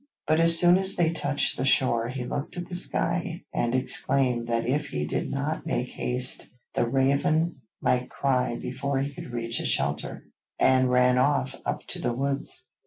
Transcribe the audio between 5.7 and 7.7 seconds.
haste the raven